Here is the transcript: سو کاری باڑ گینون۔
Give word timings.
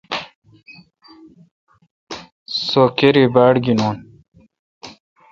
سو 2.67 2.83
کاری 2.97 3.23
باڑ 3.33 3.53
گینون۔ 3.63 3.95